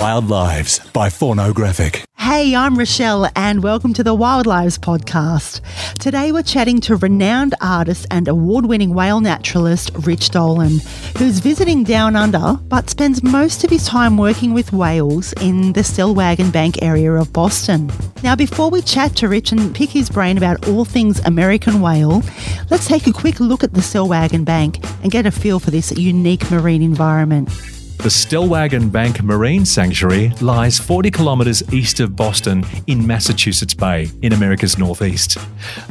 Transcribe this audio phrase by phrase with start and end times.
[0.00, 2.04] Wild Lives by Faunographic.
[2.16, 5.60] Hey, I'm Rochelle, and welcome to the Wildlives podcast.
[5.98, 10.78] Today, we're chatting to renowned artist and award winning whale naturalist Rich Dolan,
[11.16, 15.80] who's visiting Down Under but spends most of his time working with whales in the
[15.80, 17.90] Stellwagen Bank area of Boston.
[18.22, 22.22] Now, before we chat to Rich and pick his brain about all things American whale,
[22.70, 25.90] let's take a quick look at the Stellwagen Bank and get a feel for this
[25.90, 27.50] unique marine environment.
[27.98, 34.32] The Stellwagen Bank Marine Sanctuary lies 40 kilometres east of Boston in Massachusetts Bay in
[34.34, 35.36] America's northeast.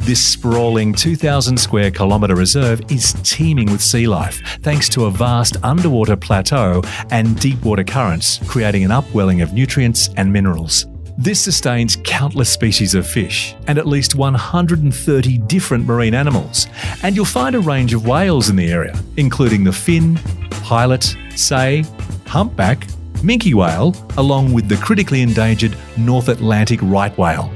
[0.00, 5.62] This sprawling 2,000 square kilometre reserve is teeming with sea life thanks to a vast
[5.62, 10.86] underwater plateau and deep water currents, creating an upwelling of nutrients and minerals.
[11.20, 16.68] This sustains countless species of fish and at least 130 different marine animals.
[17.02, 20.14] And you'll find a range of whales in the area, including the fin,
[20.62, 21.84] pilot, sei,
[22.24, 27.52] humpback, minke whale, along with the critically endangered North Atlantic right whale.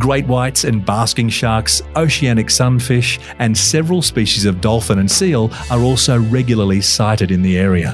[0.00, 5.78] Great whites and basking sharks, oceanic sunfish, and several species of dolphin and seal are
[5.78, 7.92] also regularly sighted in the area.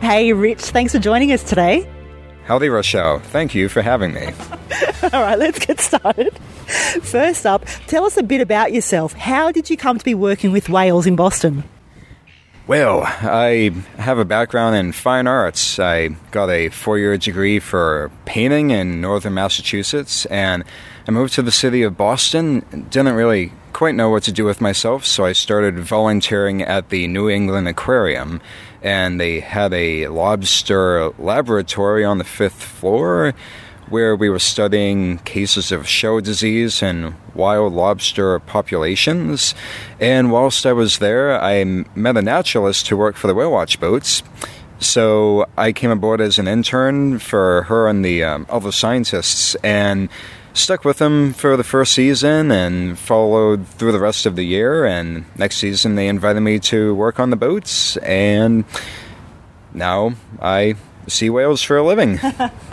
[0.00, 1.88] Hey, Rich, thanks for joining us today.
[2.46, 3.18] Howdy, Rochelle.
[3.18, 4.26] Thank you for having me.
[5.12, 6.38] All right, let's get started.
[7.02, 9.14] First up, tell us a bit about yourself.
[9.14, 11.64] How did you come to be working with whales in Boston?
[12.68, 15.80] Well, I have a background in fine arts.
[15.80, 20.62] I got a four year degree for painting in northern Massachusetts, and
[21.08, 22.60] I moved to the city of Boston.
[22.90, 27.08] Didn't really quite know what to do with myself, so I started volunteering at the
[27.08, 28.40] New England Aquarium.
[28.86, 33.34] And they had a lobster laboratory on the fifth floor
[33.88, 39.56] where we were studying cases of shell disease and wild lobster populations.
[39.98, 41.64] And whilst I was there, I
[41.96, 44.22] met a naturalist who worked for the Whale Watch boats.
[44.78, 50.08] So I came aboard as an intern for her and the um, other scientists and
[50.56, 54.84] stuck with them for the first season and followed through the rest of the year.
[54.84, 57.96] And next season, they invited me to work on the boats.
[57.98, 58.64] And
[59.72, 60.74] now I
[61.06, 62.18] see whales for a living.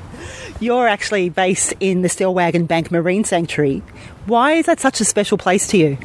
[0.59, 3.80] You're actually based in the Stellwagen Bank Marine Sanctuary.
[4.25, 5.97] Why is that such a special place to you?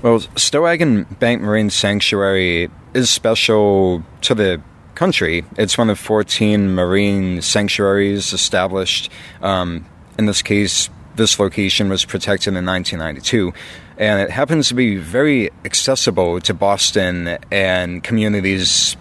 [0.00, 4.62] Well, Stellwagen Bank Marine Sanctuary is special to the
[4.94, 5.44] country.
[5.58, 9.10] It's one of 14 marine sanctuaries established.
[9.42, 9.86] Um,
[10.18, 13.52] in this case, this location was protected in 1992.
[13.98, 18.96] And it happens to be very accessible to Boston and communities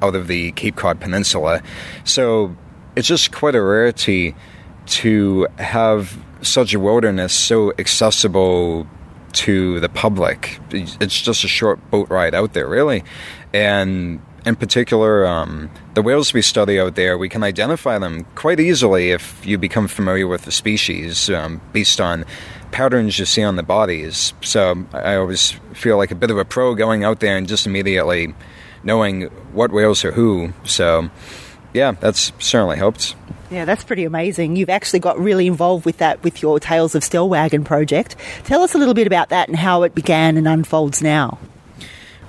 [0.00, 1.62] out of the Cape Cod Peninsula.
[2.04, 2.56] So
[2.96, 4.34] it's just quite a rarity
[4.86, 8.86] to have such a wilderness so accessible
[9.32, 10.58] to the public.
[10.70, 13.04] It's just a short boat ride out there, really.
[13.52, 18.58] And in particular, um, the whales we study out there, we can identify them quite
[18.58, 22.24] easily if you become familiar with the species um, based on
[22.72, 24.32] patterns you see on the bodies.
[24.40, 27.66] So I always feel like a bit of a pro going out there and just
[27.66, 28.34] immediately
[28.82, 30.52] knowing what whales are who.
[30.64, 31.10] So
[31.72, 33.14] yeah, that's certainly helped.
[33.50, 34.56] Yeah, that's pretty amazing.
[34.56, 38.16] You've actually got really involved with that with your Tales of Stellwagen project.
[38.44, 41.38] Tell us a little bit about that and how it began and unfolds now.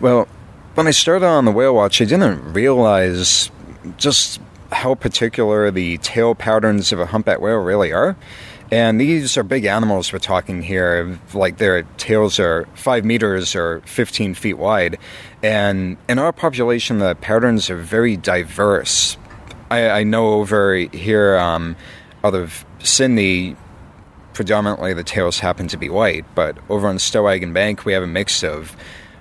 [0.01, 0.27] Well,
[0.75, 3.51] when I started on the Whale Watch, I didn't realize
[3.97, 4.39] just
[4.71, 8.15] how particular the tail patterns of a humpback whale really are.
[8.71, 13.81] And these are big animals we're talking here, like their tails are five meters or
[13.81, 14.97] 15 feet wide.
[15.43, 19.15] And in our population, the patterns are very diverse.
[19.69, 21.75] I, I know over here um,
[22.23, 23.55] out of Sydney,
[24.33, 28.07] predominantly the tails happen to be white, but over on Stellwagen Bank, we have a
[28.07, 28.75] mix of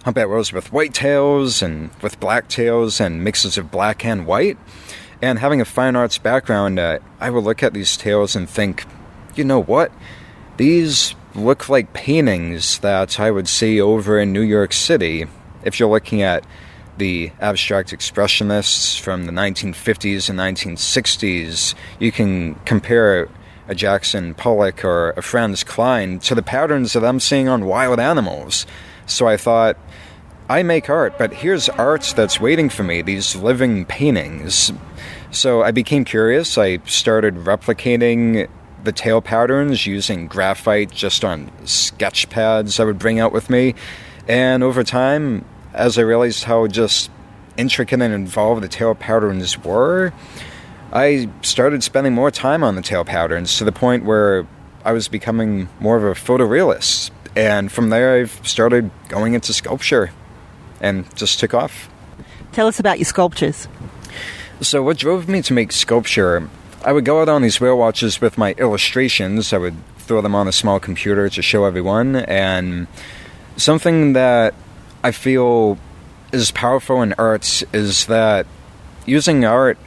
[0.05, 4.59] humpback whales with white tails and with black tails and mixes of black and white.
[5.21, 8.85] And having a fine arts background, uh, I would look at these tails and think,
[9.37, 9.93] you know what?
[10.57, 15.27] These look like paintings that I would see over in New York City.
[15.65, 16.45] If you're looking at
[16.99, 23.29] the abstract expressionists from the 1950s and 1960s, you can compare
[23.69, 28.01] a Jackson Pollock or a Franz Kline to the patterns that I'm seeing on wild
[28.01, 28.67] animals.
[29.07, 29.77] So I thought,
[30.49, 34.73] I make art, but here's art that's waiting for me, these living paintings.
[35.31, 36.59] So I became curious.
[36.59, 38.49] I started replicating
[38.85, 43.75] the tail patterns using graphite just on sketch pads I would bring out with me.
[44.29, 47.11] And over time, as I realized how just
[47.57, 50.13] intricate and involved the tail patterns were,
[50.93, 54.47] I started spending more time on the tail patterns to the point where
[54.85, 57.11] I was becoming more of a photorealist.
[57.35, 60.11] And from there, I've started going into sculpture
[60.81, 61.89] and just took off.
[62.53, 63.69] Tell us about your sculptures.
[64.61, 66.49] So, what drove me to make sculpture,
[66.85, 69.53] I would go out on these whale watches with my illustrations.
[69.53, 72.17] I would throw them on a small computer to show everyone.
[72.17, 72.87] And
[73.57, 74.55] something that
[75.03, 75.79] I feel
[76.33, 78.47] is powerful in arts is that
[79.07, 79.79] using art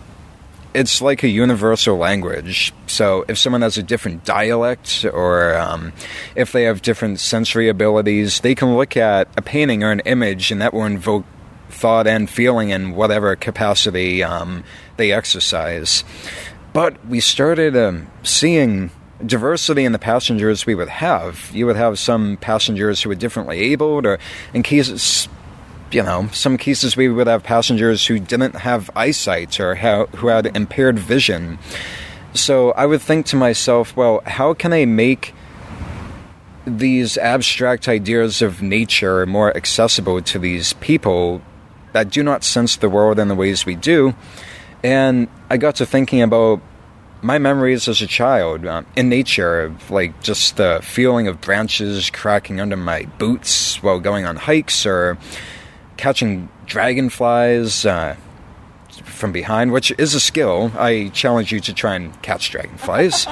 [0.75, 2.73] it's like a universal language.
[2.87, 5.93] So if someone has a different dialect or um,
[6.35, 10.51] if they have different sensory abilities, they can look at a painting or an image
[10.51, 11.25] and that will invoke
[11.69, 14.63] thought and feeling in whatever capacity um,
[14.97, 16.03] they exercise.
[16.73, 18.91] But we started um, seeing
[19.25, 21.49] diversity in the passengers we would have.
[21.53, 24.19] You would have some passengers who were differently abled, or
[24.53, 25.29] in cases
[25.91, 30.27] you know, some cases we would have passengers who didn't have eyesight or ha- who
[30.27, 31.59] had impaired vision.
[32.33, 35.33] So I would think to myself, well, how can I make
[36.65, 41.41] these abstract ideas of nature more accessible to these people
[41.93, 44.15] that do not sense the world in the ways we do?
[44.83, 46.61] And I got to thinking about
[47.21, 52.09] my memories as a child uh, in nature, of like just the feeling of branches
[52.09, 55.17] cracking under my boots while going on hikes or
[55.97, 58.15] catching dragonflies uh,
[59.03, 60.71] from behind, which is a skill.
[60.77, 63.27] I challenge you to try and catch dragonflies.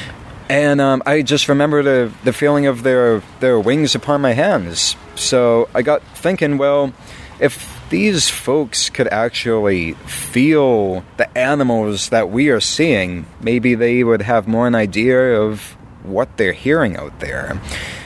[0.48, 4.96] and um, I just remember the, the feeling of their, their wings upon my hands.
[5.14, 6.92] So I got thinking, well,
[7.40, 14.22] if these folks could actually feel the animals that we are seeing, maybe they would
[14.22, 17.60] have more an idea of what they're hearing out there.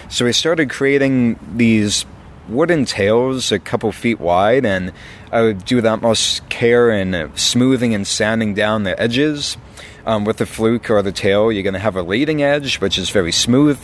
[0.08, 2.04] So we started creating these
[2.48, 4.92] wooden tails a couple feet wide, and
[5.30, 9.56] I would do the utmost care in smoothing and sanding down the edges.
[10.04, 12.98] Um, with the fluke or the tail, you're going to have a leading edge, which
[12.98, 13.78] is very smooth,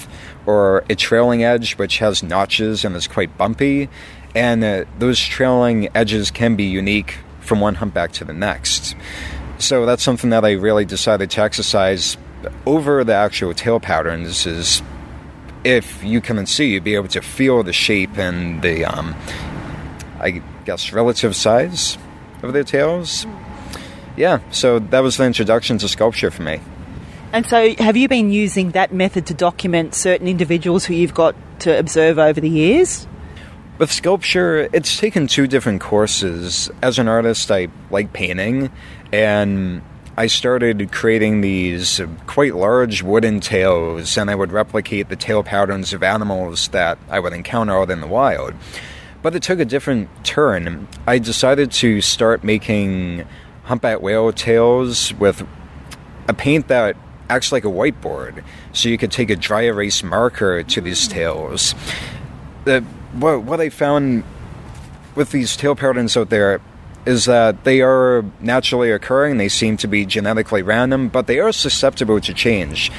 [0.47, 3.89] or a trailing edge, which has notches and is quite bumpy.
[4.35, 8.97] And uh, those trailing edges can be unique from one humpback to the next.
[9.59, 12.17] So that's something that I really decided to exercise
[12.67, 14.83] over the actual tail patterns is
[15.65, 19.15] if you come and see, you'd be able to feel the shape and the, um,
[20.21, 21.99] I guess, relative size
[22.43, 23.27] of their tails.
[24.17, 26.61] Yeah, so that was the introduction to sculpture for me.
[27.33, 31.37] And so, have you been using that method to document certain individuals who you've got
[31.61, 33.07] to observe over the years?
[33.79, 36.71] With sculpture, it's taken two different courses.
[36.83, 38.73] As an artist, I like painting,
[39.13, 39.83] and
[40.19, 45.93] I started creating these quite large wooden tails, and I would replicate the tail patterns
[45.93, 48.55] of animals that I would encounter out in the wild.
[49.23, 50.89] But it took a different turn.
[51.07, 53.27] I decided to start making
[53.63, 55.47] humpback whale tails with
[56.27, 56.97] a paint that
[57.31, 58.43] acts like a whiteboard,
[58.73, 61.13] so you could take a dry erase marker to these hmm.
[61.13, 61.77] tails.
[62.65, 62.81] The,
[63.13, 64.25] what, what I found
[65.15, 66.61] with these tail patterns out there
[67.09, 71.53] is that they are naturally occurring, they seem to be genetically random, but they are
[71.53, 72.93] susceptible to change.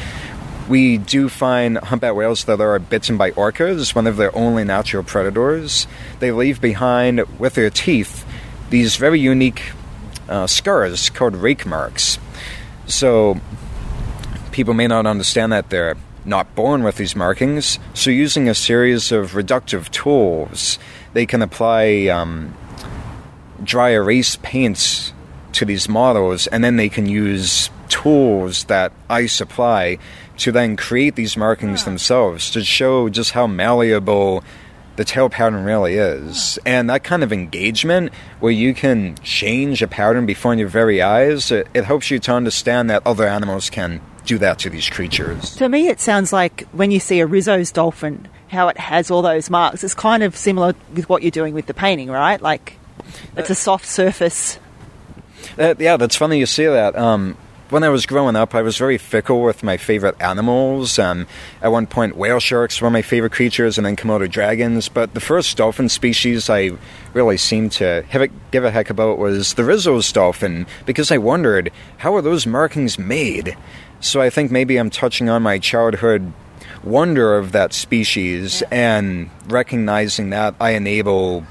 [0.67, 5.03] We do find humpback whales that are bitten by orcas, one of their only natural
[5.03, 5.85] predators.
[6.19, 8.25] They leave behind, with their teeth,
[8.71, 9.61] these very unique
[10.27, 12.17] uh, scars called rake marks.
[12.87, 13.39] So,
[14.51, 17.77] people may not understand that they're not born with these markings.
[17.93, 20.79] So, using a series of reductive tools,
[21.13, 22.55] they can apply um,
[23.63, 25.13] dry erase paints
[25.53, 29.97] to these models, and then they can use tools that I supply
[30.37, 34.43] to then create these markings themselves to show just how malleable
[34.95, 36.59] the tail pattern really is.
[36.65, 41.51] And that kind of engagement where you can change a pattern before your very eyes,
[41.51, 45.55] it, it helps you to understand that other animals can do that to these creatures.
[45.55, 49.21] To me, it sounds like when you see a Risso's dolphin, how it has all
[49.21, 49.83] those marks.
[49.83, 52.41] It's kind of similar with what you're doing with the painting, right?
[52.41, 52.78] Like
[53.35, 54.59] it's a soft surface.
[55.57, 56.95] Uh, yeah, that's funny you say that.
[56.95, 57.37] Um,
[57.69, 60.97] when I was growing up, I was very fickle with my favorite animals.
[60.97, 61.27] Um,
[61.61, 64.89] at one point, whale sharks were my favorite creatures, and then Komodo dragons.
[64.89, 66.71] But the first dolphin species I
[67.13, 71.71] really seemed to a, give a heck about was the Risso's dolphin, because I wondered
[71.97, 73.55] how are those markings made.
[73.99, 76.33] So I think maybe I'm touching on my childhood
[76.83, 78.67] wonder of that species, yeah.
[78.71, 81.45] and recognizing that I enable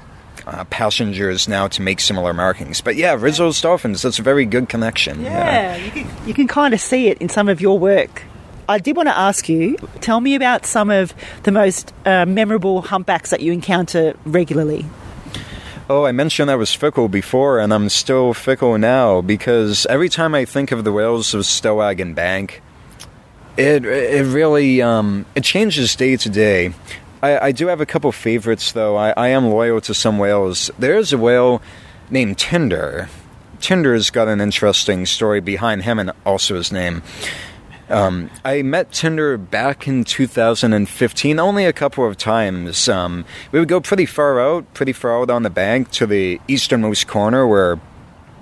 [0.49, 2.81] uh, passengers now to make similar markings.
[2.81, 5.21] But yeah, Risso's Dolphins, that's a very good connection.
[5.21, 5.75] Yeah, yeah.
[5.77, 8.23] You, can, you can kind of see it in some of your work.
[8.67, 11.13] I did want to ask you, tell me about some of
[11.43, 14.85] the most uh, memorable humpbacks that you encounter regularly.
[15.89, 20.35] Oh, I mentioned I was fickle before, and I'm still fickle now because every time
[20.35, 22.61] I think of the whales of Stellwagen Bank,
[23.57, 26.73] it it really um, it changes day to day.
[27.21, 28.95] I, I do have a couple favorites, though.
[28.95, 30.71] I, I am loyal to some whales.
[30.79, 31.61] There's a whale
[32.09, 33.09] named Tinder
[33.59, 37.03] Tinder's got an interesting story behind him and also his name.
[37.89, 42.87] Um, I met Tinder back in 2015, only a couple of times.
[42.87, 46.39] Um, we would go pretty far out, pretty far out on the bank to the
[46.47, 47.79] easternmost corner where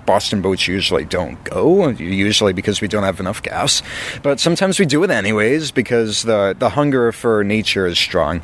[0.08, 3.82] Boston boats usually don't go, usually because we don't have enough gas.
[4.22, 8.40] But sometimes we do it anyways because the, the hunger for nature is strong.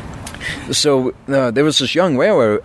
[0.70, 2.60] so uh, there was this young whaler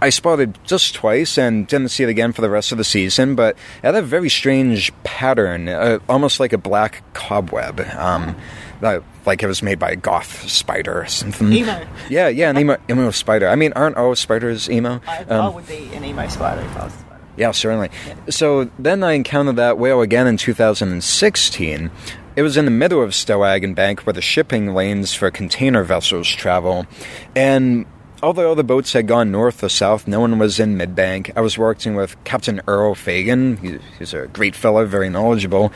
[0.00, 3.34] I spotted just twice and didn't see it again for the rest of the season,
[3.34, 7.80] but it had a very strange pattern, uh, almost like a black cobweb.
[7.96, 8.36] Um,
[8.80, 11.52] uh, like it was made by a goth spider or something.
[11.52, 11.84] Emo.
[12.08, 13.48] Yeah, yeah, an emo, emo spider.
[13.48, 15.00] I mean, aren't all spiders emo?
[15.08, 17.05] I, um, I would be an emo spider if I was spider.
[17.36, 17.90] Yeah, certainly.
[18.06, 18.14] Yeah.
[18.30, 21.90] So then I encountered that whale again in 2016.
[22.34, 26.28] It was in the middle of Stellwagen Bank where the shipping lanes for container vessels
[26.28, 26.86] travel.
[27.34, 27.86] And
[28.22, 31.32] although the boats had gone north or south, no one was in Midbank.
[31.36, 33.80] I was working with Captain Earl Fagan.
[33.98, 35.72] he's a great fellow, very knowledgeable.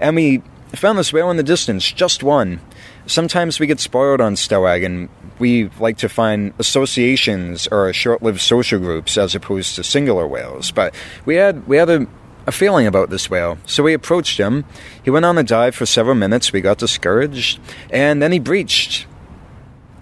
[0.00, 0.42] And we
[0.74, 2.60] found this whale in the distance, just one.
[3.06, 5.08] Sometimes we get spoiled on Stellwagen.
[5.38, 10.70] We like to find associations or short-lived social groups as opposed to singular whales.
[10.70, 10.94] But
[11.26, 12.06] we had we had a,
[12.46, 14.64] a feeling about this whale, so we approached him.
[15.02, 16.52] He went on a dive for several minutes.
[16.52, 19.06] We got discouraged, and then he breached,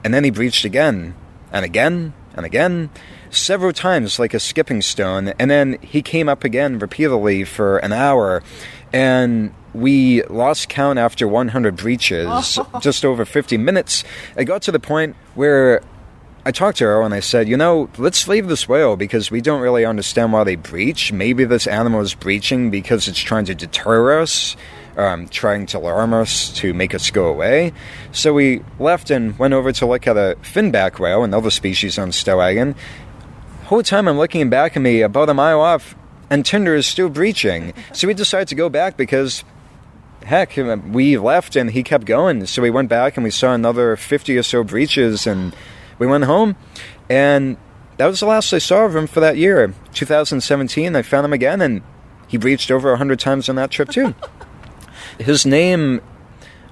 [0.04, 1.14] and then he breached again
[1.52, 2.90] and again and again,
[3.30, 5.28] several times like a skipping stone.
[5.38, 8.42] And then he came up again repeatedly for an hour.
[8.92, 14.04] And we lost count after 100 breaches, just over 50 minutes.
[14.36, 15.82] It got to the point where
[16.44, 19.40] I talked to her and I said, you know, let's leave this whale because we
[19.40, 21.12] don't really understand why they breach.
[21.12, 24.56] Maybe this animal is breaching because it's trying to deter us
[24.96, 27.72] um, trying to alarm us to make us go away.
[28.12, 32.10] So we left and went over to look at a finback whale, another species on
[32.10, 32.74] Stellwagen.
[33.64, 35.94] Whole time I'm looking back at me about a mile off,
[36.28, 37.72] and Tinder is still breaching.
[37.92, 39.44] So we decided to go back because
[40.24, 42.46] heck, we left and he kept going.
[42.46, 45.54] So we went back and we saw another 50 or so breaches and
[45.98, 46.56] we went home.
[47.08, 47.56] And
[47.96, 49.74] that was the last I saw of him for that year.
[49.94, 51.82] 2017, I found him again and
[52.28, 54.14] he breached over 100 times on that trip too.
[55.18, 56.00] His name,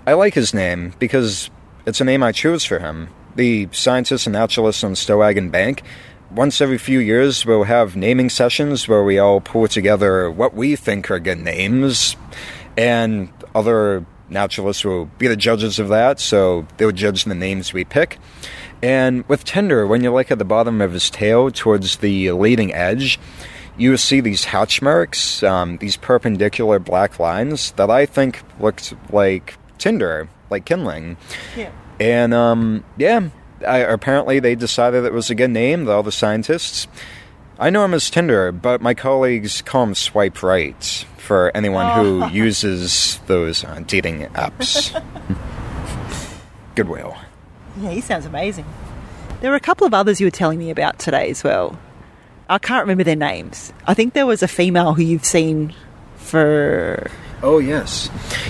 [0.06, 1.50] I like his name because
[1.86, 3.08] it's a name I chose for him.
[3.36, 5.82] The scientists and naturalists on Stellwagen Bank,
[6.30, 10.76] once every few years, we'll have naming sessions where we all pull together what we
[10.76, 12.16] think are good names,
[12.80, 17.84] and other naturalists will be the judges of that, so they'll judge the names we
[17.84, 18.18] pick.
[18.82, 22.72] And with Tinder, when you look at the bottom of his tail towards the leading
[22.72, 23.20] edge,
[23.76, 28.94] you will see these hatch marks, um, these perpendicular black lines that I think looked
[29.12, 31.18] like tinder, like kindling.
[31.54, 31.70] Yeah.
[31.98, 33.28] And um, yeah,
[33.66, 36.88] I, apparently they decided it was a good name, all the scientists.
[37.60, 42.26] I know him as Tinder, but my colleagues call him Swipe Right for anyone oh.
[42.26, 44.90] who uses those uh, dating apps.
[46.74, 47.18] Goodwill.
[47.78, 48.64] Yeah, he sounds amazing.
[49.42, 51.78] There were a couple of others you were telling me about today as well.
[52.48, 53.74] I can't remember their names.
[53.86, 55.74] I think there was a female who you've seen
[56.16, 57.10] for.
[57.42, 58.08] Oh yes,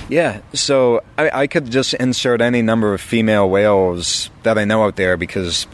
[0.09, 0.41] yeah.
[0.55, 4.95] So I, I could just insert any number of female whales that I know out
[4.95, 5.67] there because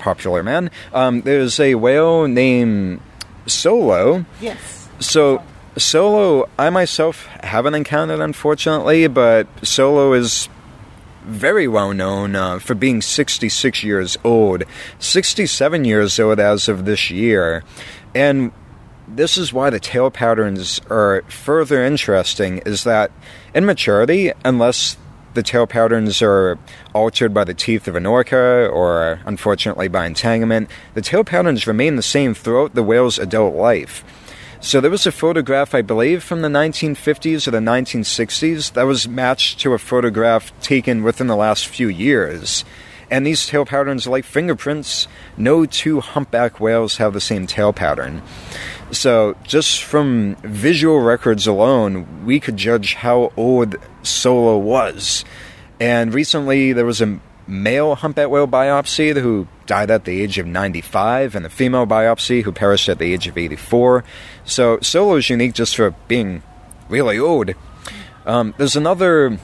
[0.00, 0.70] popular man.
[0.92, 3.00] Um, there's a whale named
[3.46, 4.24] Solo.
[4.40, 4.88] Yes.
[4.98, 5.42] So
[5.76, 10.48] Solo, I myself haven't encountered, unfortunately, but Solo is
[11.22, 14.64] very well known uh, for being 66 years old,
[14.98, 17.62] 67 years old as of this year.
[18.14, 18.52] And
[19.06, 23.10] this is why the tail patterns are further interesting is that
[23.54, 24.96] in maturity, unless
[25.34, 26.58] the tail patterns are
[26.94, 31.96] altered by the teeth of an orca or unfortunately by entanglement, the tail patterns remain
[31.96, 34.04] the same throughout the whale's adult life.
[34.62, 39.08] So there was a photograph, I believe, from the 1950s or the 1960s that was
[39.08, 42.64] matched to a photograph taken within the last few years.
[43.10, 45.08] And these tail patterns are like fingerprints.
[45.36, 48.22] No two humpback whales have the same tail pattern.
[48.92, 55.24] So, just from visual records alone, we could judge how old Solo was.
[55.78, 60.46] And recently, there was a male humpback whale biopsy who died at the age of
[60.46, 64.04] 95, and a female biopsy who perished at the age of 84.
[64.44, 66.42] So Solo is unique just for being
[66.88, 67.54] really old.
[68.26, 69.38] Um, there's another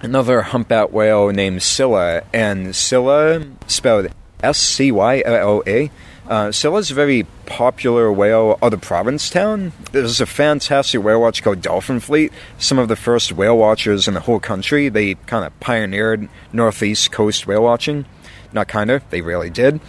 [0.00, 4.08] another humpback whale named Scylla, and Scylla spelled
[4.42, 5.90] S C Y L L A.
[6.28, 9.72] Uh, Scylla's a very popular whale of Provincetown.
[9.92, 12.32] There's a fantastic whale watch called Dolphin Fleet.
[12.58, 14.90] Some of the first whale watchers in the whole country.
[14.90, 18.04] They kind of pioneered northeast coast whale watching.
[18.52, 19.80] Not kind of, they really did.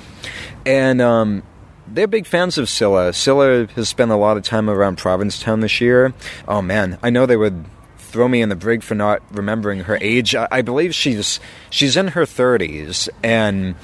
[0.65, 1.43] And um,
[1.87, 3.11] they're big fans of Scylla.
[3.11, 6.13] Scylla has spent a lot of time around Provincetown this year.
[6.47, 7.65] Oh man, I know they would
[7.97, 10.35] throw me in the brig for not remembering her age.
[10.35, 13.75] I, I believe she's she's in her thirties and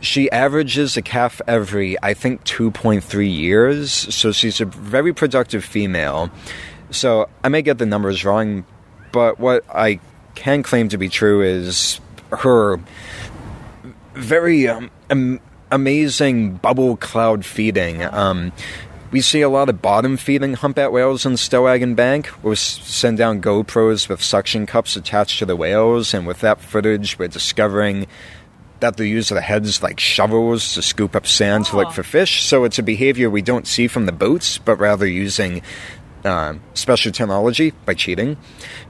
[0.00, 3.92] she averages a calf every I think 2.3 years.
[3.92, 6.30] So she's a very productive female.
[6.90, 8.64] So I may get the numbers wrong,
[9.12, 10.00] but what I
[10.34, 12.00] can claim to be true is
[12.30, 12.78] her
[14.14, 18.02] very um, am- amazing bubble cloud feeding.
[18.02, 18.52] Um,
[19.10, 22.28] we see a lot of bottom feeding humpback whales in Stellwagen Bank.
[22.42, 27.18] We'll send down GoPros with suction cups attached to the whales, and with that footage,
[27.18, 28.06] we're discovering
[28.80, 32.42] that they use their heads like shovels to scoop up sand to look for fish.
[32.44, 35.62] So it's a behavior we don't see from the boats, but rather using
[36.24, 38.36] uh, special technology by cheating.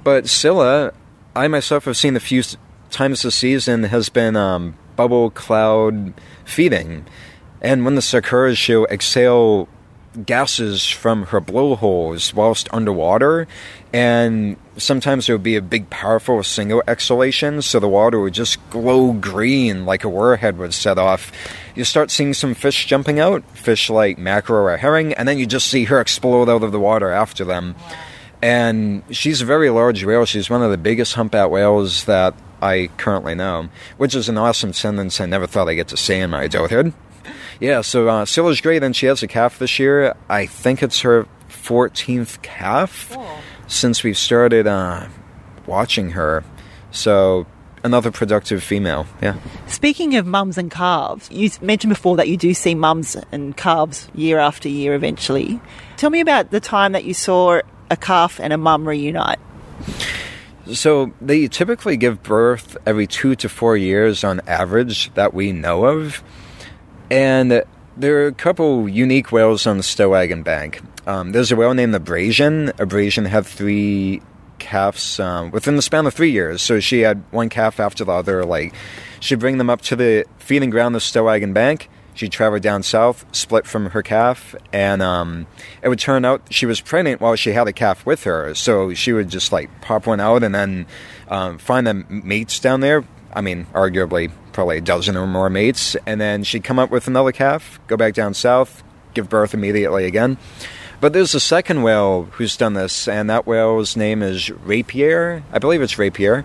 [0.03, 0.93] But Scylla,
[1.35, 2.43] I myself have seen a few
[2.91, 6.15] times this season, has been um, bubble cloud
[6.45, 7.07] feeding.
[7.61, 9.69] And when the occurs, she'll exhale
[10.25, 13.47] gases from her blowholes whilst underwater,
[13.93, 18.59] and sometimes there would be a big, powerful single exhalation, so the water would just
[18.71, 21.33] glow green like a warhead would set off.
[21.75, 25.47] You start seeing some fish jumping out, fish like mackerel or herring, and then you
[25.47, 27.75] just see her explode out of the water after them.
[28.43, 30.25] And she's a very large whale.
[30.25, 34.73] She's one of the biggest humpback whales that I currently know, which is an awesome
[34.73, 36.93] sentence I never thought I'd get to say in my adulthood.
[37.61, 40.15] Yeah, so uh, Scylla's great, and she has a calf this year.
[40.29, 43.41] I think it's her 14th calf Oh.
[43.67, 45.07] Since we've started uh,
[45.67, 46.45] watching her.
[46.91, 47.47] So
[47.85, 49.07] another productive female.
[49.23, 49.37] Yeah.
[49.69, 54.09] Speaking of mums and calves, you mentioned before that you do see mums and calves
[54.15, 55.61] year after year eventually.
[55.97, 59.39] Tell me about the time that you saw a calf and a mum reunite.
[60.73, 65.87] So they typically give birth every two to four years on average that we know
[65.87, 66.25] of.
[67.09, 67.63] And
[67.97, 70.83] there are a couple unique whales on the Stellwagen Bank.
[71.07, 72.73] Um, there's a whale named Abrasion.
[72.79, 74.21] Abrasion had three
[74.59, 76.63] calves um, within the span of three years.
[76.63, 78.45] So she had one calf after the other.
[78.45, 78.75] Like
[79.21, 81.89] she'd bring them up to the feeding ground of Stellwagen Bank.
[82.15, 85.47] She'd travel down south, split from her calf, and um,
[85.83, 88.55] it would turn out she was pregnant while she had a calf with her.
[88.55, 90.87] So she would just like pop one out and then
[91.29, 93.05] um, find them mates down there.
[93.35, 97.07] I mean, arguably probably a dozen or more mates, and then she'd come up with
[97.07, 100.39] another calf, go back down south, give birth immediately again.
[101.01, 105.43] But there's a second whale who's done this, and that whale's name is Rapier.
[105.53, 106.45] I believe it's Rapier.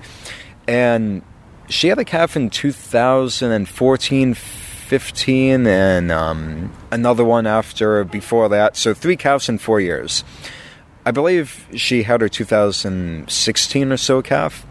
[0.68, 1.22] And
[1.70, 4.34] she had a calf in 2014
[4.92, 8.76] 15, and um, another one after before that.
[8.76, 10.26] So three calves in four years.
[11.06, 14.66] I believe she had her 2016 or so calf.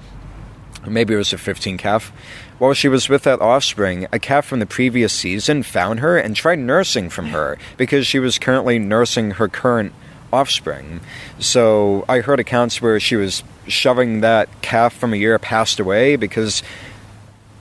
[0.86, 2.12] Maybe it was her 15 calf.
[2.60, 6.36] While she was with that offspring, a calf from the previous season found her and
[6.36, 9.94] tried nursing from her because she was currently nursing her current
[10.30, 11.00] offspring.
[11.38, 16.16] So I heard accounts where she was shoving that calf from a year passed away
[16.16, 16.62] because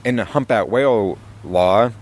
[0.04, 1.92] in humpback whale law,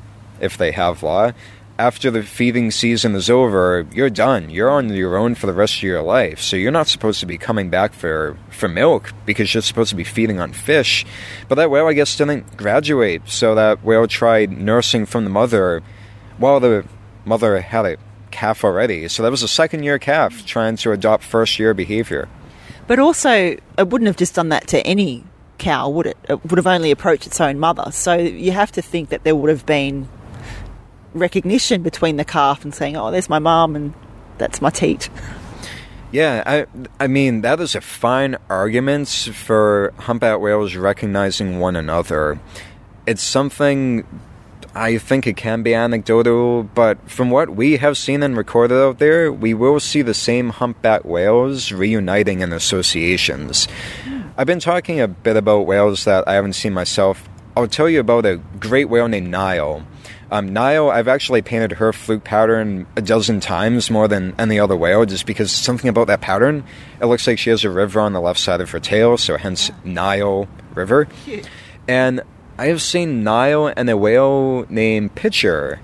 [0.40, 1.30] if they have law,
[1.78, 4.50] after the feeding season is over, you're done.
[4.50, 6.40] You're on your own for the rest of your life.
[6.40, 9.96] So you're not supposed to be coming back for for milk because you're supposed to
[9.96, 11.06] be feeding on fish.
[11.48, 13.22] But that whale, I guess, didn't graduate.
[13.26, 15.82] So that whale tried nursing from the mother
[16.38, 16.84] while the
[17.24, 17.96] mother had a
[18.32, 19.06] calf already.
[19.06, 22.28] So that was a second year calf trying to adopt first year behavior.
[22.88, 25.24] But also, it wouldn't have just done that to any
[25.58, 26.16] cow, would it?
[26.28, 27.92] It would have only approached its own mother.
[27.92, 30.08] So you have to think that there would have been
[31.18, 33.94] recognition between the calf and saying, "Oh, there's my mum and
[34.38, 35.10] that's my teat."
[36.10, 36.66] Yeah, I
[36.98, 42.40] I mean that is a fine argument for humpback whales recognizing one another.
[43.06, 44.06] It's something
[44.74, 48.98] I think it can be anecdotal, but from what we have seen and recorded out
[48.98, 53.66] there, we will see the same humpback whales reuniting in associations.
[54.04, 54.20] Hmm.
[54.36, 57.28] I've been talking a bit about whales that I haven't seen myself.
[57.56, 59.82] I'll tell you about a great whale named Nile.
[60.30, 64.76] Um, Nile, I've actually painted her fluke pattern a dozen times more than any other
[64.76, 66.64] whale, just because something about that pattern.
[67.00, 69.36] It looks like she has a river on the left side of her tail, so
[69.38, 71.08] hence Nile River.
[71.88, 72.20] And
[72.58, 75.80] I have seen Nile and a whale named Pitcher.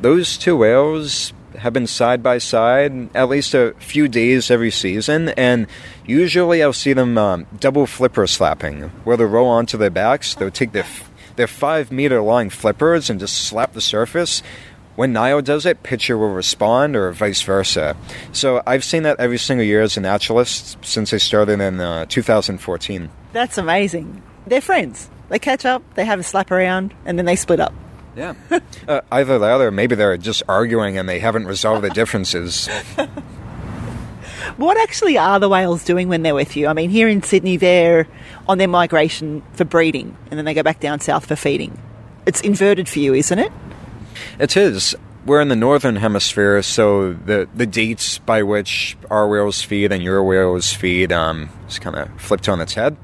[0.00, 5.28] Those two whales have been side by side at least a few days every season,
[5.30, 5.68] and
[6.04, 10.50] usually I'll see them um, double flipper slapping, where they'll roll onto their backs, they'll
[10.50, 14.42] take their, f- their five meter long flippers and just slap the surface.
[14.96, 17.96] When Nile does it, Pitcher will respond, or vice versa.
[18.32, 22.06] So I've seen that every single year as a naturalist since I started in uh,
[22.06, 23.10] 2014.
[23.32, 24.22] That's amazing.
[24.46, 25.10] They're friends.
[25.28, 27.74] They catch up, they have a slap around, and then they split up.
[28.16, 28.34] Yeah.
[28.88, 32.68] uh, either that or maybe they're just arguing and they haven't resolved the differences.
[34.56, 36.66] What actually are the whales doing when they're with you?
[36.66, 38.08] I mean, here in Sydney, they're
[38.48, 41.78] on their migration for breeding and then they go back down south for feeding.
[42.24, 43.52] It's inverted for you, isn't it?
[44.38, 44.96] It is.
[45.26, 50.02] We're in the northern hemisphere, so the, the dates by which our whales feed and
[50.02, 52.96] your whales feed um, is kind of flipped on its head.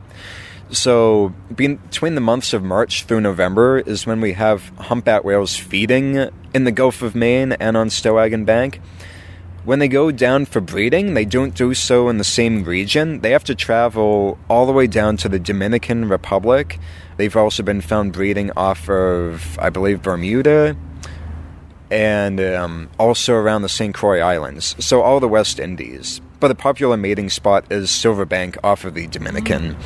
[0.70, 6.30] So, between the months of March through November is when we have humpback whales feeding
[6.54, 8.80] in the Gulf of Maine and on Stellwagen Bank.
[9.64, 13.20] When they go down for breeding, they don't do so in the same region.
[13.20, 16.81] They have to travel all the way down to the Dominican Republic.
[17.16, 20.77] They've also been found breeding off of, I believe, Bermuda
[21.92, 23.94] and um, also around the St.
[23.94, 24.75] Croix Islands.
[24.85, 26.20] So, all the West Indies.
[26.40, 29.77] But the popular mating spot is Silver Bank off of the Dominican.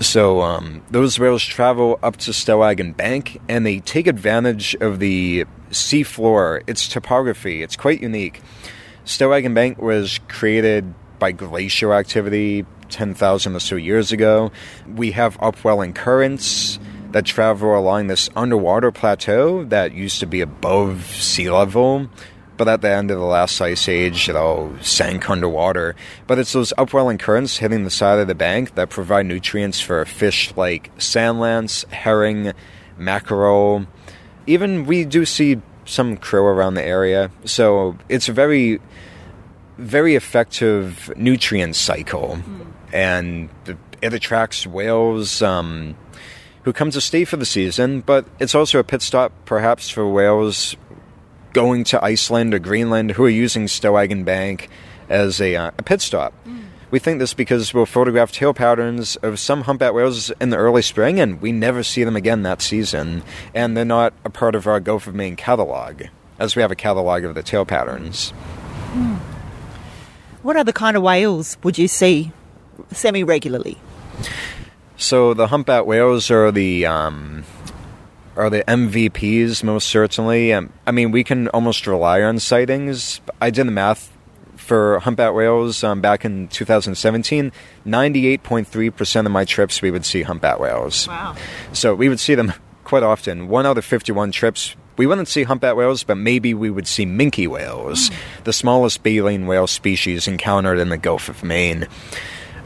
[0.00, 5.46] So um, those whales travel up to Stellwagen Bank and they take advantage of the
[5.70, 7.62] seafloor, its topography.
[7.62, 8.42] It's quite unique.
[9.06, 14.50] Stellwagen Bank was created by glacial activity 10,000 or so years ago.
[14.96, 16.80] We have upwelling currents
[17.12, 22.08] that travel along this underwater plateau that used to be above sea level,
[22.56, 25.94] but at the end of the last ice age, it all sank underwater.
[26.26, 30.04] But it's those upwelling currents hitting the side of the bank that provide nutrients for
[30.04, 32.52] fish like sand lance, herring,
[32.98, 33.86] mackerel.
[34.48, 37.30] Even we do see some krill around the area.
[37.44, 38.80] So it's a very,
[39.78, 42.38] very effective nutrient cycle.
[42.38, 42.66] Mm.
[42.92, 43.48] And
[44.02, 45.96] it attracts whales um,
[46.62, 50.08] who come to stay for the season, but it's also a pit stop perhaps for
[50.10, 50.76] whales
[51.52, 54.68] going to Iceland or Greenland who are using Stellwagen Bank
[55.08, 56.34] as a, uh, a pit stop.
[56.46, 56.64] Mm.
[56.90, 60.82] We think this because we'll photograph tail patterns of some humpback whales in the early
[60.82, 63.24] spring, and we never see them again that season.
[63.54, 66.04] And they're not a part of our Gulf of Maine catalog,
[66.38, 68.32] as we have a catalog of the tail patterns.
[68.92, 69.18] Mm.
[70.46, 72.30] What other kind of whales would you see
[72.92, 73.78] semi regularly?
[74.96, 77.42] So the humpback whales are the um,
[78.36, 80.52] are the MVPs most certainly.
[80.52, 83.20] Um, I mean, we can almost rely on sightings.
[83.40, 84.16] I did the math
[84.54, 87.50] for humpback whales um, back in 2017,
[87.84, 91.08] 98.3% of my trips we would see humpback whales.
[91.08, 91.34] Wow.
[91.72, 92.52] So we would see them
[92.84, 93.48] quite often.
[93.48, 97.06] One out of 51 trips, we wouldn't see humpback whales, but maybe we would see
[97.06, 98.14] minke whales, mm.
[98.44, 101.86] the smallest baleen whale species encountered in the Gulf of Maine.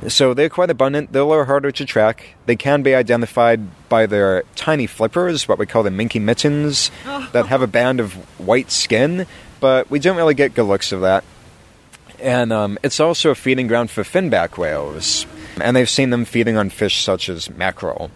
[0.08, 1.12] So they're quite abundant.
[1.12, 2.34] They're a little harder to track.
[2.46, 6.90] They can be identified by their tiny flippers, what we call the minke mittens,
[7.32, 9.26] that have a band of white skin,
[9.60, 11.24] but we don't really get good looks of that.
[12.18, 15.26] And um, it's also a feeding ground for finback whales,
[15.60, 18.10] and they've seen them feeding on fish such as mackerel.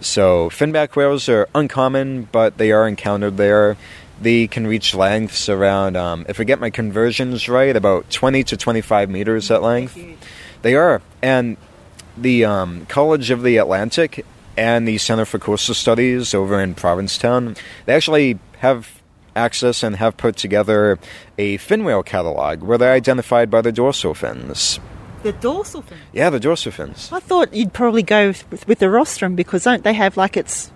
[0.00, 3.76] So finback whales are uncommon, but they are encountered there.
[4.20, 8.56] They can reach lengths around, um, if I get my conversions right, about 20 to
[8.56, 9.98] 25 meters at length.
[10.62, 11.56] They are, and
[12.16, 14.24] the um, College of the Atlantic
[14.56, 19.02] and the Center for Coastal Studies over in Provincetown, they actually have
[19.34, 20.98] access and have put together
[21.36, 24.80] a fin whale catalog where they're identified by the dorsal fins.
[25.26, 26.00] The dorsal fins?
[26.12, 27.10] Yeah, the dorsal fins.
[27.10, 30.70] I thought you'd probably go with, with the rostrum because don't they have like it's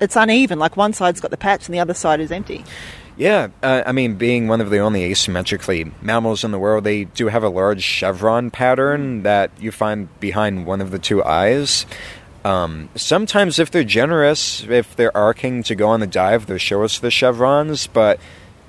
[0.00, 2.64] it's uneven, like one side's got the patch and the other side is empty.
[3.18, 7.04] Yeah, uh, I mean, being one of the only asymmetrically mammals in the world, they
[7.04, 11.84] do have a large chevron pattern that you find behind one of the two eyes.
[12.42, 16.84] Um, sometimes, if they're generous, if they're arcing to go on the dive, they'll show
[16.84, 17.86] us the chevrons.
[17.86, 18.18] But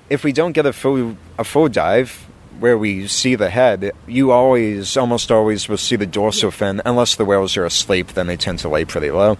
[0.10, 2.28] if we don't get a full a full dive
[2.60, 6.82] where we see the head, you always, almost always, will see the dorsal fin.
[6.86, 9.38] Unless the whales are asleep, then they tend to lay pretty low.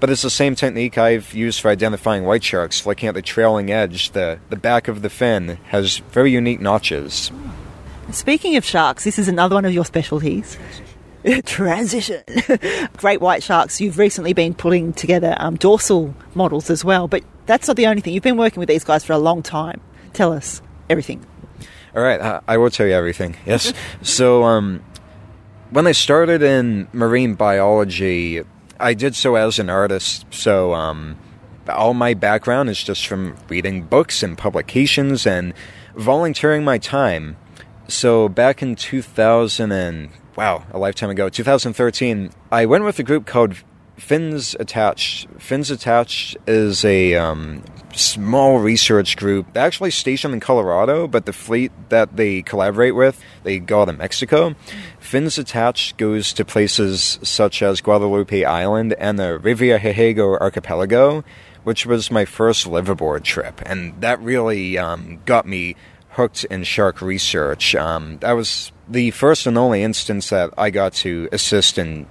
[0.00, 2.86] But it's the same technique I've used for identifying white sharks.
[2.86, 7.30] Looking at the trailing edge, the the back of the fin has very unique notches.
[8.10, 10.58] Speaking of sharks, this is another one of your specialties.
[11.44, 12.22] Transition.
[12.96, 13.80] Great white sharks.
[13.80, 18.00] You've recently been putting together um, dorsal models as well, but that's not the only
[18.00, 18.14] thing.
[18.14, 19.80] You've been working with these guys for a long time.
[20.14, 21.24] Tell us everything.
[21.94, 23.36] All right, I will tell you everything.
[23.44, 23.72] Yes.
[24.02, 24.82] so, um,
[25.70, 28.42] when I started in marine biology,
[28.78, 30.26] I did so as an artist.
[30.30, 31.16] So, um,
[31.68, 35.52] all my background is just from reading books and publications and
[35.96, 37.36] volunteering my time.
[37.88, 43.26] So, back in 2000 and wow, a lifetime ago, 2013, I went with a group
[43.26, 43.56] called
[43.96, 45.28] Fins Attached.
[45.38, 47.62] Fins Attached is a um,
[47.94, 53.58] small research group actually stationed in Colorado, but the fleet that they collaborate with, they
[53.58, 54.54] go to Mexico.
[54.98, 61.24] Fins Attached goes to places such as Guadalupe Island and the Revillagigedo archipelago,
[61.64, 65.76] which was my first liveaboard trip, and that really um, got me
[66.10, 67.74] hooked in shark research.
[67.74, 72.06] Um, that was the first and only instance that I got to assist in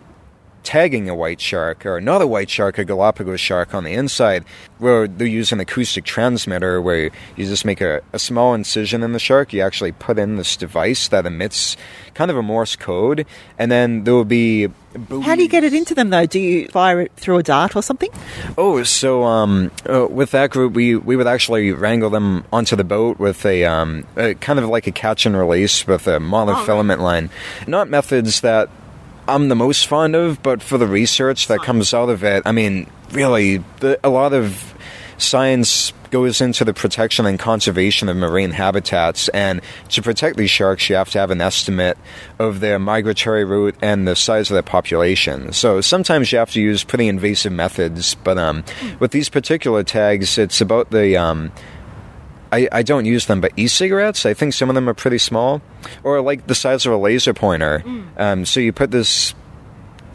[0.63, 4.43] tagging a white shark, or not a white shark, a Galapagos shark on the inside,
[4.77, 9.13] where they use an acoustic transmitter where you just make a, a small incision in
[9.13, 9.53] the shark.
[9.53, 11.77] You actually put in this device that emits
[12.13, 13.25] kind of a Morse code,
[13.57, 14.67] and then there will be.
[15.21, 16.25] How do you get it into them though?
[16.25, 18.09] Do you fire it through a dart or something?
[18.57, 22.83] Oh, so um, uh, with that group, we, we would actually wrangle them onto the
[22.83, 26.99] boat with a, um, a kind of like a catch and release with a monofilament
[26.99, 27.29] oh, line.
[27.67, 28.69] Not methods that
[29.29, 32.51] I'm the most fond of, but for the research that comes out of it, I
[32.51, 33.63] mean, really,
[34.03, 34.73] a lot of
[35.17, 39.27] science goes into the protection and conservation of marine habitats.
[39.29, 41.97] And to protect these sharks, you have to have an estimate
[42.39, 45.53] of their migratory route and the size of their population.
[45.53, 48.15] So sometimes you have to use pretty invasive methods.
[48.15, 48.63] But um,
[48.99, 51.51] with these particular tags, it's about the um,
[52.51, 55.61] I, I don't use them, but e-cigarettes, I think some of them are pretty small,
[56.03, 57.83] or like the size of a laser pointer.
[57.85, 58.19] Mm.
[58.19, 59.35] Um, so you put this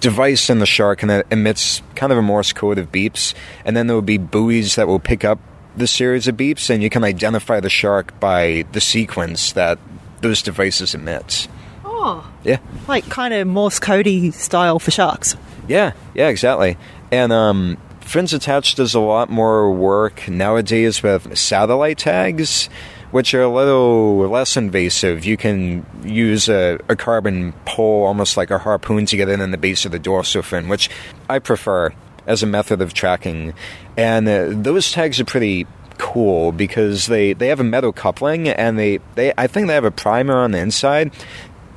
[0.01, 3.77] device in the shark, and it emits kind of a Morse code of beeps, and
[3.77, 5.39] then there will be buoys that will pick up
[5.77, 9.79] the series of beeps, and you can identify the shark by the sequence that
[10.21, 11.49] those devices emit.
[11.85, 15.37] Oh, yeah, like kind of Morse codey style for sharks.
[15.69, 16.77] Yeah, yeah, exactly.
[17.11, 22.69] And um, Fins Attached does a lot more work nowadays with satellite tags,
[23.11, 25.25] which are a little less invasive.
[25.25, 29.59] You can use a, a carbon pole, almost like a harpoon, to get in the
[29.59, 30.91] base of the dorsal fin, which
[31.29, 31.93] I prefer
[32.27, 33.55] as a method of tracking.
[33.97, 35.67] And uh, those tags are pretty
[35.99, 39.85] cool because they, they have a metal coupling and they, they I think they have
[39.85, 41.13] a primer on the inside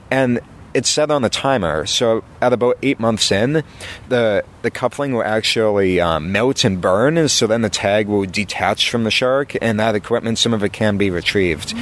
[0.10, 0.40] and
[0.74, 1.86] it's set on a timer.
[1.86, 3.64] So at about eight months in,
[4.10, 7.28] the the coupling will actually um, melt and burn.
[7.30, 10.74] So then the tag will detach from the shark, and that equipment, some of it
[10.74, 11.74] can be retrieved.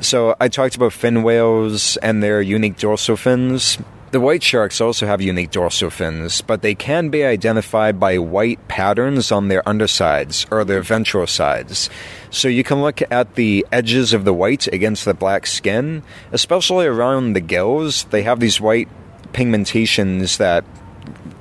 [0.00, 3.78] So I talked about fin whales and their unique dorsal fins.
[4.16, 8.66] The white sharks also have unique dorsal fins, but they can be identified by white
[8.66, 11.90] patterns on their undersides or their ventral sides.
[12.30, 16.02] So you can look at the edges of the white against the black skin,
[16.32, 18.04] especially around the gills.
[18.04, 18.88] They have these white
[19.34, 20.64] pigmentations that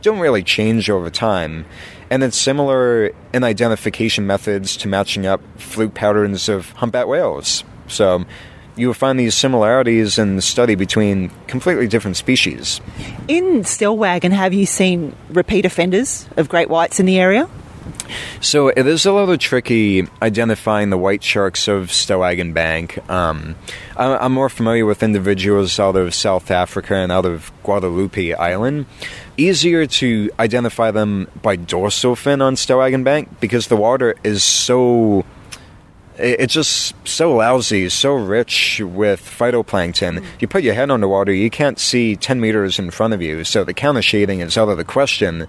[0.02, 1.66] don't really change over time.
[2.10, 7.64] And it's similar in identification methods to matching up fluke patterns of humpback whales.
[7.88, 8.26] So
[8.76, 12.82] you will find these similarities in the study between completely different species.
[13.28, 17.50] In Stellwagen, have you seen repeat offenders of great whites in the area?
[18.42, 22.98] So it is a little tricky identifying the white sharks of Stellwagen Bank.
[23.10, 23.56] Um,
[23.98, 28.86] I'm more familiar with individuals out of South Africa and out of Guadalupe Island.
[29.38, 35.26] Easier to identify them by dorsal fin on Stellwagen Bank because the water is so
[36.18, 40.20] it's just so lousy, so rich with phytoplankton.
[40.20, 40.26] Mm.
[40.40, 43.64] You put your head underwater, you can't see 10 meters in front of you, so
[43.64, 45.48] the counter shading is out of the question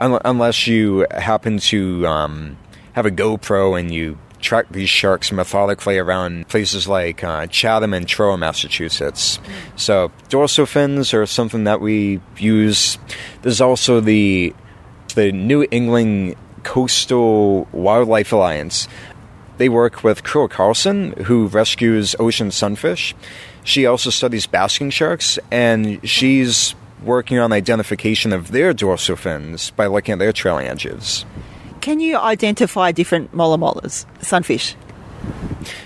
[0.00, 2.56] un- unless you happen to um,
[2.92, 8.06] have a GoPro and you track these sharks methodically around places like uh, Chatham and
[8.06, 9.38] Truro, Massachusetts.
[9.38, 9.80] Mm.
[9.80, 12.98] So dorsal fins are something that we use.
[13.42, 14.54] There's also the
[15.14, 18.88] the New England Coastal Wildlife Alliance.
[19.56, 23.14] They work with Krill Carlson, who rescues ocean sunfish.
[23.62, 29.86] She also studies basking sharks, and she's working on identification of their dorsal fins by
[29.86, 31.24] looking at their trailing edges.
[31.80, 34.74] Can you identify different mola molas, sunfish?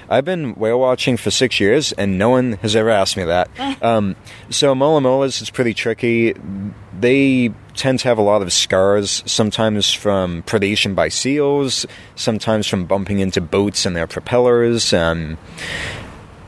[0.09, 3.51] I've been whale watching for six years, and no one has ever asked me that.
[3.83, 4.17] um,
[4.51, 6.35] so mola molas is pretty tricky.
[7.01, 12.87] They tend to have a lot of scars, sometimes from predation by seals, sometimes from
[12.87, 14.93] bumping into boats and their propellers.
[14.93, 15.39] Um,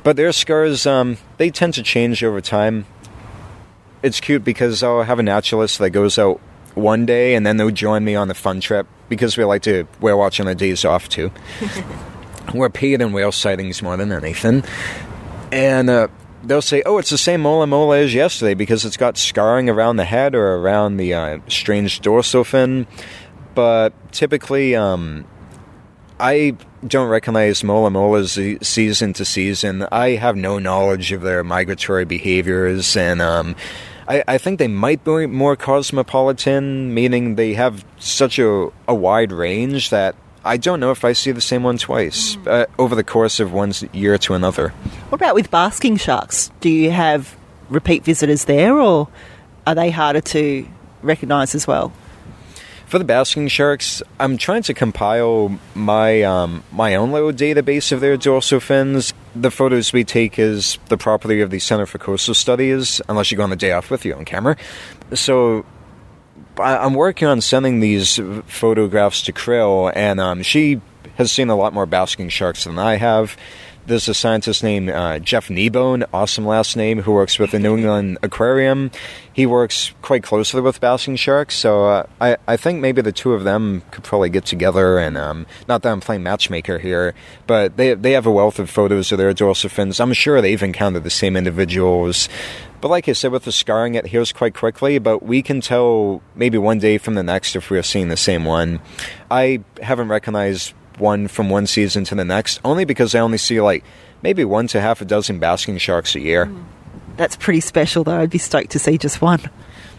[0.03, 2.87] but their scars, um, they tend to change over time.
[4.03, 6.41] It's cute because I'll have a naturalist that goes out
[6.75, 9.87] one day and then they'll join me on the fun trip because we like to
[10.01, 11.31] whale watch on the days off too.
[12.55, 14.65] We're paid in whale sightings more than anything.
[15.53, 16.09] And uh,
[16.42, 19.96] they'll say, "Oh, it's the same mola mola as yesterday because it's got scarring around
[19.96, 22.87] the head or around the uh, strange dorsal fin."
[23.55, 25.24] But typically, um,
[26.18, 29.87] I don't recognize mola molas season to season.
[29.90, 33.57] I have no knowledge of their migratory behaviors, and um,
[34.09, 39.33] I, I, think they might be more cosmopolitan, meaning they have such a, a wide
[39.33, 42.46] range that I don't know if I see the same one twice mm.
[42.46, 44.70] uh, over the course of one year to another.
[45.11, 46.50] What about with basking sharks?
[46.61, 47.37] Do you have
[47.68, 49.09] repeat visitors there, or
[49.66, 50.66] are they harder to
[51.03, 51.92] recognise as well?
[52.87, 58.00] For the basking sharks, I'm trying to compile my um, my own little database of
[58.00, 59.14] their dorsal fins.
[59.37, 63.37] The photos we take is the property of the Center for Coastal Studies, unless you
[63.37, 64.57] go on the day off with your own camera.
[65.14, 65.64] So
[66.61, 70.81] I- I'm working on sending these photographs to Krill, and um, she
[71.16, 73.37] has seen a lot more basking sharks than I have.
[73.87, 77.77] There's a scientist named uh, Jeff Kneebone, awesome last name, who works with the New
[77.79, 78.90] England Aquarium.
[79.33, 83.33] He works quite closely with basking sharks, so uh, I, I think maybe the two
[83.33, 84.99] of them could probably get together.
[84.99, 87.14] And um, not that I'm playing matchmaker here,
[87.46, 89.99] but they they have a wealth of photos of their dorsal fins.
[89.99, 92.29] I'm sure they've encountered the same individuals.
[92.81, 94.99] But like I said, with the scarring, it heals quite quickly.
[94.99, 98.16] But we can tell maybe one day from the next if we are seeing the
[98.16, 98.81] same one.
[99.31, 103.61] I haven't recognized one from one season to the next, only because I only see
[103.61, 103.85] like
[104.23, 106.51] maybe one to half a dozen basking sharks a year.
[107.16, 108.19] That's pretty special, though.
[108.19, 109.40] I'd be stoked to see just one.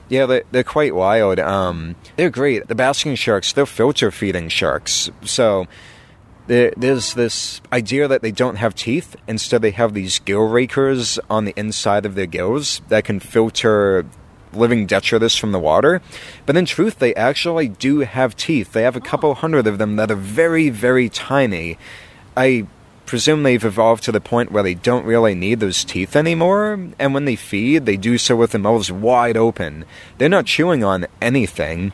[0.09, 1.39] Yeah, they're, they're quite wild.
[1.39, 2.67] Um, they're great.
[2.67, 5.09] The basking sharks, they're filter feeding sharks.
[5.23, 5.67] So
[6.47, 9.15] there, there's this idea that they don't have teeth.
[9.27, 14.05] Instead, they have these gill rakers on the inside of their gills that can filter
[14.53, 16.01] living detritus from the water.
[16.45, 18.73] But in truth, they actually do have teeth.
[18.73, 19.33] They have a couple oh.
[19.33, 21.77] hundred of them that are very, very tiny.
[22.35, 22.67] I
[23.05, 27.13] presume they've evolved to the point where they don't really need those teeth anymore, and
[27.13, 29.83] when they feed, they do so with their mouths wide open.
[30.17, 31.91] They're not chewing on anything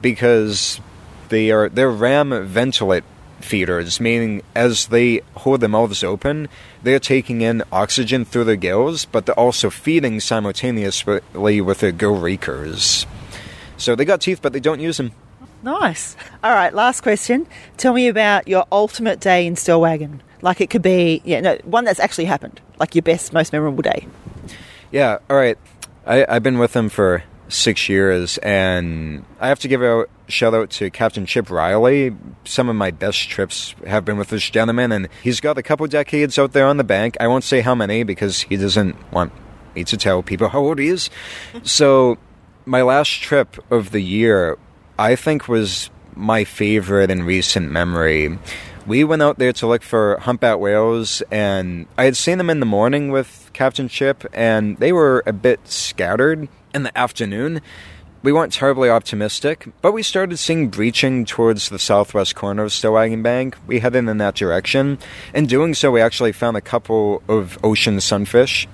[0.00, 0.80] because
[1.28, 3.04] they are they're ram ventilate
[3.44, 6.48] feeders, meaning as they hold their mouths open,
[6.82, 12.16] they're taking in oxygen through their gills, but they're also feeding simultaneously with their gill
[12.16, 13.06] rakers.
[13.76, 15.12] So they got teeth, but they don't use them.
[15.62, 16.16] Nice.
[16.42, 17.46] All right, last question.
[17.76, 20.20] Tell me about your ultimate day in Stellwagen.
[20.42, 22.60] Like it could be, yeah, no, one that's actually happened.
[22.78, 24.06] Like your best, most memorable day.
[24.92, 25.56] Yeah, all right.
[26.06, 30.54] I, I've been with them for six years, and I have to give a shout
[30.54, 32.14] out to Captain Chip Riley.
[32.44, 35.86] Some of my best trips have been with this gentleman, and he's got a couple
[35.86, 37.16] decades out there on the bank.
[37.20, 39.32] I won't say how many because he doesn't want
[39.74, 41.10] me to tell people how old he is.
[41.62, 42.18] so,
[42.64, 44.58] my last trip of the year,
[44.98, 48.38] I think, was my favorite in recent memory.
[48.86, 52.60] We went out there to look for humpback whales, and I had seen them in
[52.60, 57.62] the morning with Captain Chip, and they were a bit scattered in the afternoon.
[58.24, 63.22] We weren't terribly optimistic, but we started seeing breaching towards the southwest corner of Stellwagen
[63.22, 63.54] Bank.
[63.66, 64.96] We headed in that direction.
[65.34, 68.66] In doing so, we actually found a couple of ocean sunfish.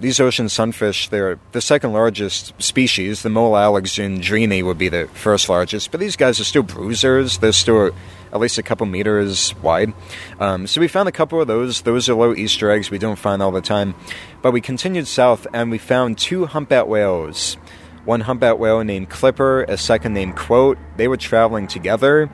[0.00, 3.22] These ocean sunfish, they're the second largest species.
[3.22, 7.38] The Mola alexandrini would be the first largest, but these guys are still bruisers.
[7.38, 7.92] They're still
[8.32, 9.94] at least a couple meters wide.
[10.38, 11.80] Um, so we found a couple of those.
[11.82, 13.94] Those are low Easter eggs we don't find all the time.
[14.42, 17.56] But we continued south and we found two humpback whales.
[18.04, 20.78] One humpback whale named Clipper, a second named Quote.
[20.96, 22.30] They were traveling together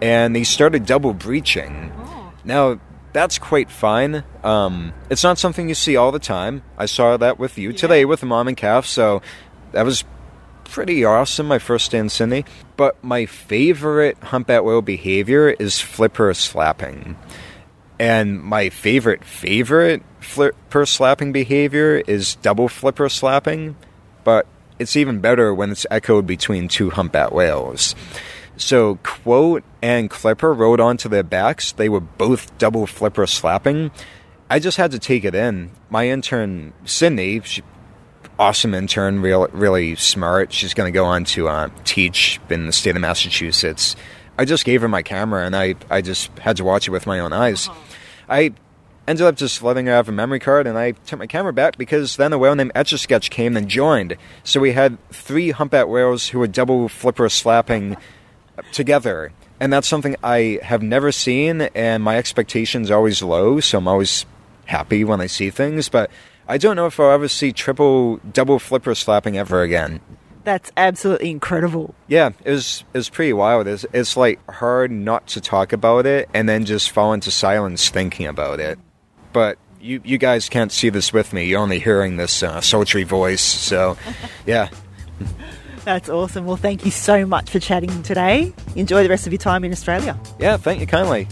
[0.00, 1.92] and they started double breaching.
[2.44, 2.80] Now,
[3.12, 4.22] that's quite fine.
[4.44, 6.62] Um, it's not something you see all the time.
[6.76, 9.22] I saw that with you today with the mom and calf, so
[9.72, 10.04] that was
[10.64, 12.44] pretty awesome my first day in Sydney.
[12.76, 17.16] But my favorite humpback whale behavior is flipper slapping.
[17.98, 23.74] And my favorite, favorite flipper slapping behavior is double flipper slapping,
[24.22, 24.46] but
[24.78, 27.94] it's even better when it's echoed between two humpback whales.
[28.56, 31.72] So, Quote and Clipper rode onto their backs.
[31.72, 33.90] They were both double flipper slapping.
[34.50, 35.70] I just had to take it in.
[35.90, 37.62] My intern, Sydney, she,
[38.38, 40.52] awesome intern, real, really smart.
[40.52, 43.94] She's going to go on to uh, teach in the state of Massachusetts.
[44.38, 47.06] I just gave her my camera and I, I just had to watch it with
[47.06, 47.68] my own eyes.
[48.28, 48.54] I
[49.08, 51.78] ended up just letting her have a memory card and I took my camera back
[51.78, 54.16] because then a whale named Etch a Sketch came and joined.
[54.44, 57.96] So we had three humpback whales who were double flipper slapping
[58.72, 59.32] together.
[59.60, 63.88] And that's something I have never seen, and my expectations are always low, so I'm
[63.88, 64.24] always
[64.66, 66.10] happy when I see things, but
[66.46, 70.00] I don't know if I'll ever see triple, double flipper slapping ever again.
[70.44, 71.94] That's absolutely incredible.
[72.06, 73.66] Yeah, it was, it was pretty wild.
[73.66, 77.90] It's, it's like hard not to talk about it and then just fall into silence
[77.90, 78.78] thinking about it.
[79.38, 81.44] But you, you guys can't see this with me.
[81.44, 83.96] You're only hearing this uh, sultry voice, so
[84.46, 84.68] yeah.
[85.84, 86.44] That's awesome.
[86.44, 88.52] Well, thank you so much for chatting today.
[88.74, 90.18] Enjoy the rest of your time in Australia.
[90.40, 91.28] Yeah, thank you kindly.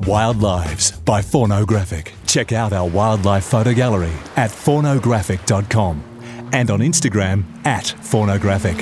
[0.07, 2.11] Wild Lives by Faunographic.
[2.27, 6.14] Check out our wildlife photo gallery at faunographic.com
[6.55, 8.79] and on Instagram at faunographic.